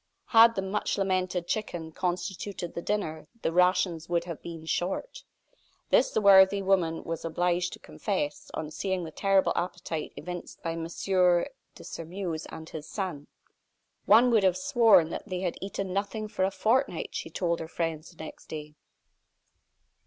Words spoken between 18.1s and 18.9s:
next day.